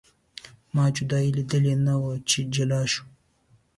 [0.75, 3.03] ما جدایي لیدلې نه وه چې جلا شو.